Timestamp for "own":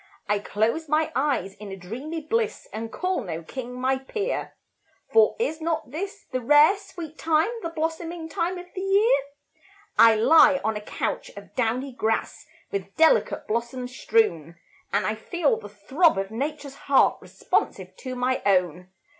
18.43-18.89